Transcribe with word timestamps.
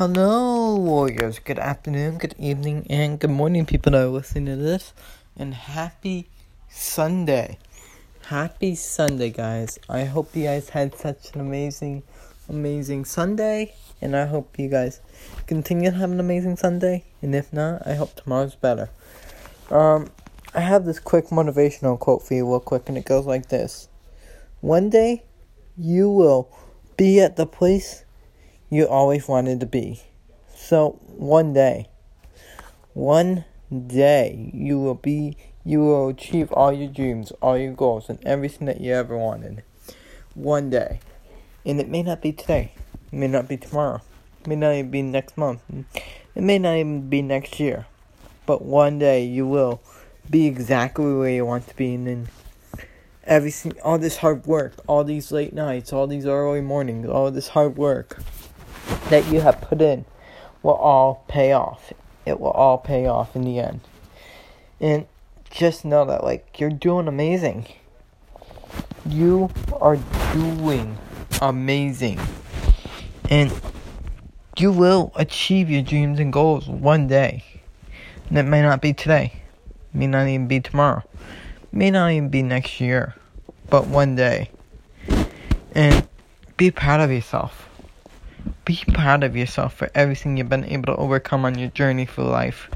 Hello, 0.00 0.76
warriors. 0.76 1.40
Good 1.40 1.58
afternoon, 1.58 2.16
good 2.16 2.34
evening, 2.38 2.86
and 2.88 3.20
good 3.20 3.28
morning, 3.28 3.66
people 3.66 3.92
that 3.92 4.00
are 4.00 4.06
listening 4.06 4.46
to 4.46 4.56
this. 4.56 4.94
And 5.36 5.52
happy 5.52 6.30
Sunday. 6.70 7.58
Happy 8.28 8.76
Sunday, 8.76 9.28
guys. 9.28 9.78
I 9.90 10.04
hope 10.04 10.34
you 10.34 10.44
guys 10.44 10.70
had 10.70 10.94
such 10.94 11.34
an 11.34 11.42
amazing, 11.42 12.02
amazing 12.48 13.04
Sunday. 13.04 13.74
And 14.00 14.16
I 14.16 14.24
hope 14.24 14.58
you 14.58 14.70
guys 14.70 15.02
continue 15.46 15.90
to 15.90 15.96
have 15.98 16.10
an 16.10 16.18
amazing 16.18 16.56
Sunday. 16.56 17.04
And 17.20 17.34
if 17.34 17.52
not, 17.52 17.86
I 17.86 17.92
hope 17.92 18.14
tomorrow's 18.14 18.54
better. 18.54 18.88
Um, 19.70 20.08
I 20.54 20.60
have 20.60 20.86
this 20.86 20.98
quick 20.98 21.26
motivational 21.26 21.98
quote 21.98 22.22
for 22.22 22.32
you, 22.32 22.48
real 22.48 22.60
quick, 22.60 22.88
and 22.88 22.96
it 22.96 23.04
goes 23.04 23.26
like 23.26 23.50
this 23.50 23.90
One 24.62 24.88
day, 24.88 25.24
you 25.76 26.08
will 26.08 26.48
be 26.96 27.20
at 27.20 27.36
the 27.36 27.44
place 27.44 28.06
you 28.70 28.86
always 28.86 29.26
wanted 29.26 29.58
to 29.60 29.66
be. 29.66 30.00
So 30.54 31.00
one 31.06 31.52
day, 31.52 31.88
one 32.94 33.44
day, 33.86 34.50
you 34.54 34.78
will 34.78 34.94
be, 34.94 35.36
you 35.64 35.80
will 35.80 36.08
achieve 36.08 36.52
all 36.52 36.72
your 36.72 36.88
dreams, 36.88 37.32
all 37.42 37.58
your 37.58 37.72
goals, 37.72 38.08
and 38.08 38.24
everything 38.24 38.66
that 38.68 38.80
you 38.80 38.92
ever 38.94 39.18
wanted. 39.18 39.64
One 40.34 40.70
day. 40.70 41.00
And 41.66 41.80
it 41.80 41.88
may 41.88 42.02
not 42.04 42.22
be 42.22 42.32
today. 42.32 42.72
It 43.12 43.16
may 43.16 43.26
not 43.26 43.48
be 43.48 43.56
tomorrow. 43.56 44.00
It 44.40 44.46
may 44.46 44.56
not 44.56 44.72
even 44.72 44.90
be 44.90 45.02
next 45.02 45.36
month. 45.36 45.62
It 46.34 46.42
may 46.42 46.58
not 46.58 46.76
even 46.76 47.08
be 47.08 47.22
next 47.22 47.58
year. 47.58 47.86
But 48.46 48.62
one 48.62 49.00
day 49.00 49.24
you 49.24 49.46
will 49.46 49.82
be 50.30 50.46
exactly 50.46 51.12
where 51.12 51.30
you 51.30 51.44
want 51.44 51.66
to 51.68 51.76
be 51.76 51.94
and 51.94 52.06
then 52.06 52.28
everything 53.24 53.72
all 53.82 53.98
this 53.98 54.18
hard 54.18 54.46
work, 54.46 54.74
all 54.86 55.02
these 55.02 55.32
late 55.32 55.52
nights, 55.52 55.92
all 55.92 56.06
these 56.06 56.24
early 56.24 56.60
mornings, 56.60 57.08
all 57.08 57.30
this 57.30 57.48
hard 57.48 57.76
work 57.76 58.22
that 59.10 59.26
you 59.30 59.40
have 59.40 59.60
put 59.60 59.82
in 59.82 60.04
will 60.62 60.74
all 60.74 61.24
pay 61.28 61.52
off. 61.52 61.92
It 62.24 62.40
will 62.40 62.50
all 62.50 62.78
pay 62.78 63.06
off 63.06 63.36
in 63.36 63.42
the 63.42 63.58
end. 63.58 63.80
And 64.80 65.06
just 65.50 65.84
know 65.84 66.04
that, 66.04 66.24
like, 66.24 66.58
you're 66.58 66.70
doing 66.70 67.08
amazing. 67.08 67.66
You 69.04 69.50
are 69.80 69.98
doing 70.32 70.96
amazing. 71.42 72.20
And 73.28 73.52
you 74.56 74.72
will 74.72 75.12
achieve 75.16 75.70
your 75.70 75.82
dreams 75.82 76.18
and 76.20 76.32
goals 76.32 76.68
one 76.68 77.06
day. 77.06 77.44
And 78.28 78.38
it 78.38 78.44
may 78.44 78.62
not 78.62 78.80
be 78.80 78.92
today, 78.92 79.32
it 79.92 79.98
may 79.98 80.06
not 80.06 80.28
even 80.28 80.46
be 80.46 80.60
tomorrow, 80.60 81.02
it 81.62 81.72
may 81.72 81.90
not 81.90 82.12
even 82.12 82.28
be 82.28 82.42
next 82.42 82.80
year, 82.80 83.16
but 83.68 83.86
one 83.88 84.14
day. 84.14 84.50
And 85.72 86.06
be 86.56 86.70
proud 86.70 87.00
of 87.00 87.10
yourself 87.10 87.69
be 88.70 88.92
proud 88.92 89.24
of 89.24 89.36
yourself 89.36 89.74
for 89.74 89.90
everything 89.96 90.36
you've 90.36 90.48
been 90.48 90.64
able 90.64 90.84
to 90.84 90.96
overcome 90.96 91.44
on 91.44 91.58
your 91.58 91.70
journey 91.70 92.06
through 92.06 92.28
life. 92.28 92.70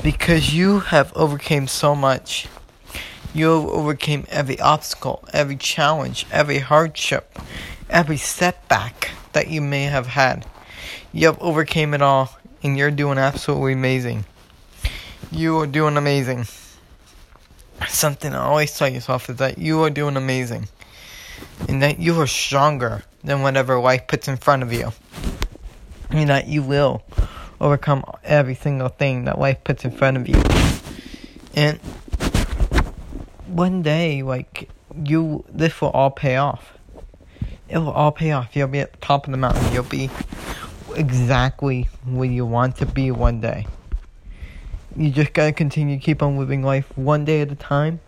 Because 0.00 0.54
you 0.54 0.78
have 0.78 1.12
overcame 1.16 1.66
so 1.66 1.96
much. 1.96 2.46
You 3.34 3.46
have 3.46 3.68
overcame 3.68 4.26
every 4.30 4.60
obstacle, 4.60 5.24
every 5.32 5.56
challenge, 5.56 6.24
every 6.30 6.60
hardship, 6.60 7.36
every 7.90 8.16
setback 8.16 9.10
that 9.32 9.48
you 9.48 9.60
may 9.60 9.84
have 9.84 10.06
had. 10.06 10.46
You 11.12 11.26
have 11.26 11.40
overcame 11.40 11.94
it 11.94 12.02
all 12.02 12.38
and 12.62 12.78
you're 12.78 12.92
doing 12.92 13.18
absolutely 13.18 13.72
amazing. 13.72 14.24
You 15.32 15.58
are 15.58 15.66
doing 15.66 15.96
amazing. 15.96 16.46
Something 17.88 18.34
I 18.34 18.44
always 18.44 18.78
tell 18.78 18.88
yourself 18.88 19.28
is 19.28 19.36
that 19.36 19.58
you 19.58 19.82
are 19.82 19.90
doing 19.90 20.16
amazing 20.16 20.68
and 21.68 21.82
that 21.82 21.98
you 21.98 22.20
are 22.20 22.28
stronger 22.28 23.02
than 23.24 23.42
whatever 23.42 23.78
life 23.78 24.06
puts 24.06 24.28
in 24.28 24.36
front 24.36 24.62
of 24.62 24.72
you. 24.72 24.92
And 26.10 26.28
that 26.28 26.46
you 26.46 26.62
will 26.62 27.02
overcome 27.60 28.04
every 28.24 28.54
single 28.54 28.88
thing 28.88 29.24
that 29.24 29.38
life 29.38 29.62
puts 29.64 29.84
in 29.84 29.92
front 29.92 30.16
of 30.16 30.28
you. 30.28 30.42
And 31.54 31.78
one 33.46 33.82
day, 33.82 34.22
like, 34.22 34.68
you, 35.04 35.44
this 35.48 35.80
will 35.80 35.90
all 35.90 36.10
pay 36.10 36.36
off. 36.36 36.78
It 37.68 37.78
will 37.78 37.92
all 37.92 38.12
pay 38.12 38.32
off. 38.32 38.54
You'll 38.54 38.68
be 38.68 38.80
at 38.80 38.92
the 38.92 38.98
top 38.98 39.26
of 39.26 39.30
the 39.30 39.38
mountain. 39.38 39.72
You'll 39.72 39.84
be 39.84 40.10
exactly 40.94 41.88
where 42.04 42.28
you 42.28 42.44
want 42.44 42.76
to 42.78 42.86
be 42.86 43.10
one 43.10 43.40
day. 43.40 43.66
You 44.96 45.10
just 45.10 45.32
gotta 45.32 45.52
continue 45.52 45.96
to 45.98 46.04
keep 46.04 46.22
on 46.22 46.36
living 46.36 46.62
life 46.62 46.86
one 46.96 47.24
day 47.24 47.40
at 47.40 47.50
a 47.50 47.54
time 47.54 48.00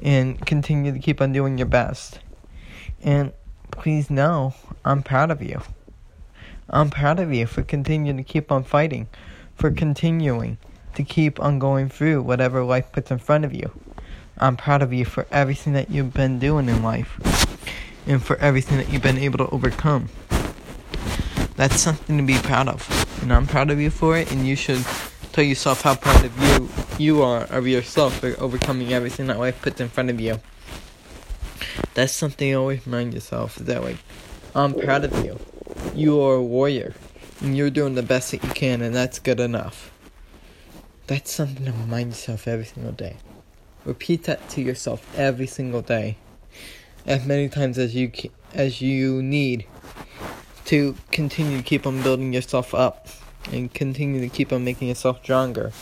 and 0.00 0.44
continue 0.46 0.92
to 0.92 0.98
keep 1.00 1.20
on 1.20 1.32
doing 1.32 1.58
your 1.58 1.66
best. 1.66 2.20
And 3.02 3.32
please 3.70 4.10
know 4.10 4.54
I'm 4.84 5.02
proud 5.02 5.30
of 5.30 5.42
you. 5.42 5.60
I'm 6.70 6.90
proud 6.90 7.18
of 7.18 7.32
you 7.32 7.46
for 7.46 7.62
continuing 7.62 8.16
to 8.16 8.22
keep 8.22 8.52
on 8.52 8.64
fighting, 8.64 9.08
for 9.54 9.70
continuing 9.70 10.58
to 10.94 11.02
keep 11.02 11.40
on 11.40 11.58
going 11.58 11.88
through 11.88 12.22
whatever 12.22 12.62
life 12.64 12.92
puts 12.92 13.10
in 13.10 13.18
front 13.18 13.44
of 13.44 13.54
you. 13.54 13.70
I'm 14.36 14.56
proud 14.56 14.82
of 14.82 14.92
you 14.92 15.04
for 15.04 15.26
everything 15.30 15.72
that 15.72 15.90
you've 15.90 16.12
been 16.12 16.38
doing 16.38 16.68
in 16.68 16.82
life 16.82 17.18
and 18.06 18.22
for 18.22 18.36
everything 18.36 18.78
that 18.78 18.88
you've 18.90 19.02
been 19.02 19.18
able 19.18 19.38
to 19.38 19.48
overcome. 19.50 20.08
That's 21.56 21.80
something 21.80 22.16
to 22.18 22.22
be 22.22 22.38
proud 22.38 22.68
of. 22.68 22.88
And 23.22 23.32
I'm 23.32 23.46
proud 23.46 23.70
of 23.70 23.80
you 23.80 23.90
for 23.90 24.16
it 24.16 24.30
and 24.30 24.46
you 24.46 24.54
should 24.54 24.84
tell 25.32 25.44
yourself 25.44 25.82
how 25.82 25.94
proud 25.94 26.24
of 26.24 26.38
you 26.42 26.68
you 26.98 27.22
are 27.22 27.44
of 27.44 27.66
yourself 27.66 28.18
for 28.18 28.34
overcoming 28.40 28.92
everything 28.92 29.26
that 29.28 29.38
life 29.38 29.60
puts 29.62 29.80
in 29.80 29.88
front 29.88 30.10
of 30.10 30.20
you. 30.20 30.40
That's 31.98 32.12
something 32.12 32.46
you 32.46 32.60
always 32.60 32.86
remind 32.86 33.12
yourself 33.12 33.56
that 33.56 33.82
like 33.82 33.96
I'm 34.54 34.72
proud 34.72 35.02
of 35.02 35.24
you. 35.24 35.36
You 35.96 36.20
are 36.20 36.36
a 36.36 36.42
warrior 36.44 36.94
and 37.40 37.56
you're 37.56 37.70
doing 37.70 37.96
the 37.96 38.04
best 38.04 38.30
that 38.30 38.44
you 38.44 38.50
can 38.50 38.82
and 38.82 38.94
that's 38.94 39.18
good 39.18 39.40
enough. 39.40 39.90
That's 41.08 41.32
something 41.32 41.64
to 41.64 41.72
remind 41.72 42.10
yourself 42.10 42.46
every 42.46 42.66
single 42.66 42.92
day. 42.92 43.16
Repeat 43.84 44.22
that 44.26 44.48
to 44.50 44.62
yourself 44.62 45.04
every 45.18 45.48
single 45.48 45.82
day. 45.82 46.18
As 47.04 47.26
many 47.26 47.48
times 47.48 47.78
as 47.78 47.96
you 47.96 48.12
as 48.54 48.80
you 48.80 49.20
need 49.20 49.66
to 50.66 50.94
continue 51.10 51.56
to 51.56 51.64
keep 51.64 51.84
on 51.84 52.00
building 52.02 52.32
yourself 52.32 52.76
up 52.76 53.08
and 53.50 53.74
continue 53.74 54.20
to 54.20 54.28
keep 54.28 54.52
on 54.52 54.62
making 54.62 54.86
yourself 54.86 55.20
stronger. 55.24 55.72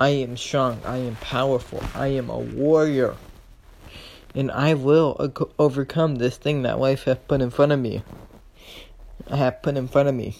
I 0.00 0.08
am 0.08 0.36
strong. 0.36 0.80
I 0.84 0.96
am 0.96 1.14
powerful. 1.14 1.80
I 1.94 2.08
am 2.08 2.28
a 2.28 2.38
warrior 2.40 3.14
and 4.34 4.50
I 4.50 4.74
will 4.74 5.32
overcome 5.58 6.16
this 6.16 6.36
thing 6.36 6.62
that 6.62 6.78
life 6.78 7.04
has 7.04 7.18
put 7.28 7.40
in 7.40 7.50
front 7.50 7.72
of 7.72 7.78
me. 7.78 8.02
I 9.30 9.36
have 9.36 9.62
put 9.62 9.76
in 9.76 9.88
front 9.88 10.08
of 10.08 10.14
me. 10.14 10.36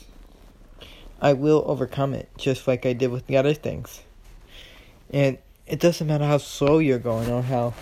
I 1.21 1.33
will 1.33 1.65
overcome 1.67 2.13
it, 2.13 2.29
just 2.37 2.67
like 2.67 2.85
I 2.85 2.93
did 2.93 3.11
with 3.11 3.27
the 3.27 3.37
other 3.37 3.55
things. 3.55 4.03
And 5.11 5.39
it 5.67 5.81
doesn't 5.81 6.07
matter 6.07 6.27
how 6.27 6.39
slow 6.39 6.79
you're 6.79 6.99
going 6.99 7.31
or 7.31 7.43
how 7.43 7.75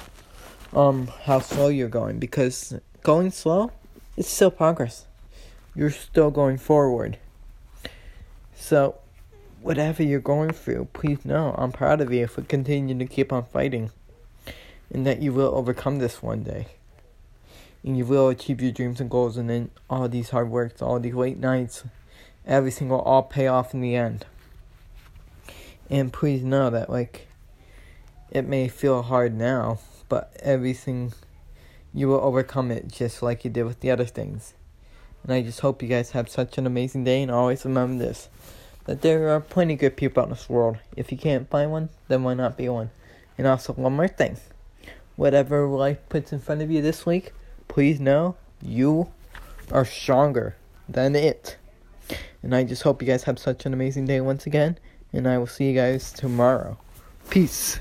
um 0.75 1.09
how 1.25 1.41
slow 1.41 1.69
you're 1.69 1.89
going 1.89 2.19
because 2.19 2.75
going 3.03 3.31
slow 3.31 3.71
it's 4.17 4.29
still 4.29 4.50
progress. 4.50 5.06
You're 5.75 5.91
still 5.91 6.31
going 6.31 6.59
forward. 6.59 7.19
So 8.55 8.97
whatever 9.62 10.03
you're 10.03 10.21
going 10.21 10.50
through, 10.50 10.89
please 10.93 11.25
know 11.25 11.55
I'm 11.56 11.73
proud 11.73 12.00
of 12.00 12.12
you 12.12 12.27
for 12.27 12.43
continuing 12.43 12.99
to 12.99 13.06
keep 13.06 13.33
on 13.33 13.44
fighting 13.44 13.91
and 14.93 15.07
that 15.07 15.23
you 15.23 15.33
will 15.33 15.55
overcome 15.55 15.99
this 15.99 16.23
one 16.23 16.43
day. 16.43 16.67
And 17.83 17.97
you 17.97 18.05
will 18.05 18.29
achieve 18.29 18.61
your 18.61 18.71
dreams 18.71 19.01
and 19.01 19.11
goals, 19.11 19.37
and 19.37 19.51
then 19.51 19.71
all 19.91 20.09
these 20.09 20.31
hard 20.31 20.51
works, 20.51 20.83
all 20.83 21.01
these 21.01 21.15
late 21.15 21.39
nights, 21.39 21.83
everything 22.47 22.89
will 22.89 23.01
all 23.01 23.23
pay 23.23 23.47
off 23.49 23.75
in 23.75 23.81
the 23.81 23.97
end. 23.97 24.27
And 25.91 26.13
please 26.13 26.45
know 26.45 26.71
that, 26.71 26.91
like, 26.91 27.27
it 28.31 28.47
may 28.47 28.69
feel 28.69 29.03
hard 29.03 29.35
now, 29.35 29.79
but 30.09 30.37
everything, 30.41 31.13
you 31.93 32.07
will 32.09 32.21
overcome 32.21 32.71
it 32.71 32.89
just 32.89 33.23
like 33.23 33.45
you 33.45 33.51
did 33.51 33.65
with 33.65 33.81
the 33.81 33.91
other 33.91 34.05
things. 34.05 34.55
And 35.23 35.33
I 35.33 35.43
just 35.43 35.61
hope 35.61 35.83
you 35.83 35.89
guys 35.89 36.11
have 36.11 36.29
such 36.29 36.59
an 36.59 36.67
amazing 36.67 37.05
day, 37.05 37.23
and 37.23 37.31
always 37.31 37.65
remember 37.65 38.05
this 38.05 38.29
that 38.85 39.00
there 39.00 39.29
are 39.29 39.38
plenty 39.41 39.75
of 39.75 39.79
good 39.79 39.97
people 39.97 40.21
out 40.21 40.27
in 40.27 40.31
this 40.31 40.49
world. 40.49 40.77
If 40.97 41.12
you 41.12 41.19
can't 41.19 41.49
find 41.49 41.71
one, 41.71 41.88
then 42.09 42.25
why 42.25 42.35
not 42.35 42.56
be 42.56 42.69
one? 42.69 42.91
And 43.38 43.47
also, 43.47 43.73
one 43.75 43.93
more 43.93 44.09
thing 44.09 44.37
whatever 45.17 45.67
life 45.67 45.99
puts 46.09 46.32
in 46.32 46.38
front 46.38 46.62
of 46.62 46.70
you 46.70 46.82
this 46.82 47.05
week, 47.06 47.32
please 47.69 48.00
know 48.00 48.37
you 48.61 49.12
are 49.70 49.85
stronger 49.85 50.56
than 50.88 51.14
it. 51.14 51.56
And 52.43 52.55
I 52.55 52.64
just 52.64 52.82
hope 52.82 53.00
you 53.00 53.09
guys 53.09 53.25
have 53.25 53.38
such 53.38 53.67
an 53.67 53.73
amazing 53.73 54.06
day 54.06 54.20
once 54.20 54.47
again. 54.47 54.79
And 55.12 55.29
I 55.29 55.38
will 55.38 55.47
see 55.47 55.69
you 55.69 55.75
guys 55.75 56.12
tomorrow. 56.12 56.79
Peace. 57.31 57.79